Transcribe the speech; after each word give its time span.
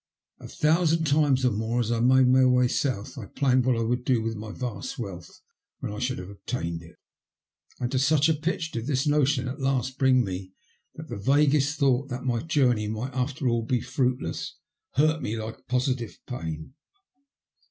A 0.39 0.47
thousand 0.47 1.03
times 1.05 1.45
or 1.45 1.51
more, 1.51 1.79
as 1.79 1.91
I 1.91 1.99
made 1.99 2.27
my 2.27 2.43
way 2.43 2.67
south, 2.67 3.19
I 3.19 3.27
planned 3.27 3.65
what 3.67 3.77
I 3.77 3.83
would 3.83 4.03
do 4.03 4.19
with 4.23 4.35
my 4.35 4.49
vast 4.51 4.97
wealth 4.97 5.41
when 5.79 5.91
I 5.93 5.99
should 5.99 6.17
have 6.17 6.31
obtained 6.31 6.81
it, 6.81 6.95
and 7.79 7.91
to 7.91 7.99
such 7.99 8.27
a 8.27 8.33
pitch 8.33 8.71
did 8.71 8.87
this 8.87 9.05
notion 9.05 9.47
at 9.47 9.59
last 9.61 9.99
bring 9.99 10.23
me 10.23 10.53
that 10.95 11.07
the 11.09 11.17
vaguest 11.17 11.77
thought 11.77 12.09
that 12.09 12.23
my 12.25 12.41
journey 12.41 12.87
might 12.87 13.13
after 13.13 13.47
all 13.47 13.61
be 13.61 13.79
fruitless 13.79 14.55
hurt 14.93 15.21
me 15.21 15.37
like 15.37 15.67
positive 15.67 16.17
pain. 16.25 16.73